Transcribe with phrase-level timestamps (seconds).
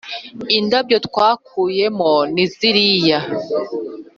[0.57, 3.19] indabyo twakuyemo niziriya